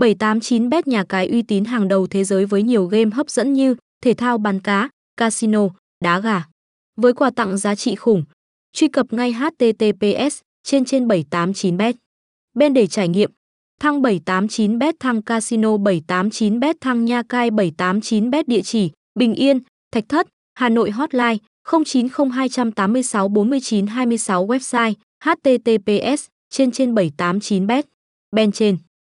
789bet 0.00 0.82
nhà 0.86 1.04
cái 1.04 1.28
uy 1.28 1.42
tín 1.42 1.64
hàng 1.64 1.88
đầu 1.88 2.06
thế 2.06 2.24
giới 2.24 2.46
với 2.46 2.62
nhiều 2.62 2.86
game 2.86 3.10
hấp 3.10 3.30
dẫn 3.30 3.52
như 3.52 3.74
thể 4.02 4.14
thao 4.14 4.38
bắn 4.38 4.60
cá, 4.60 4.88
casino, 5.16 5.68
đá 6.04 6.20
gà. 6.20 6.44
Với 6.96 7.12
quà 7.12 7.30
tặng 7.30 7.58
giá 7.58 7.74
trị 7.74 7.94
khủng. 7.94 8.24
Truy 8.72 8.88
cập 8.88 9.12
ngay 9.12 9.32
https 9.32 10.40
trên 10.62 10.84
trên 10.84 11.08
789bet. 11.08 11.92
Bên 12.54 12.74
để 12.74 12.86
trải 12.86 13.08
nghiệm. 13.08 13.30
Thăng 13.80 14.02
789bet 14.02 14.92
thăng 15.00 15.22
casino 15.22 15.68
789bet 15.68 16.74
thăng 16.80 17.04
nha 17.04 17.22
cai 17.22 17.50
789bet 17.50 18.42
địa 18.46 18.62
chỉ 18.62 18.90
Bình 19.14 19.34
Yên, 19.34 19.60
Thạch 19.92 20.08
Thất, 20.08 20.28
Hà 20.54 20.68
Nội 20.68 20.90
hotline 20.90 21.36
090286 21.84 23.28
49 23.28 23.86
26 23.86 24.46
website 24.46 24.94
https 25.24 26.26
trên 26.50 26.70
trên 26.70 26.94
789bet. 26.94 27.82
Bên 28.36 28.52
trên 28.52 28.76